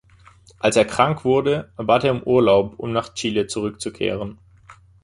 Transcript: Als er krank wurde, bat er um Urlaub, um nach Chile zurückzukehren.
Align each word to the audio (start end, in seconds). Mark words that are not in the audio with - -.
Als 0.57 0.77
er 0.77 0.85
krank 0.85 1.25
wurde, 1.25 1.71
bat 1.77 2.03
er 2.03 2.09
um 2.11 2.23
Urlaub, 2.23 2.73
um 2.79 2.91
nach 2.91 3.13
Chile 3.13 3.45
zurückzukehren. 3.45 4.39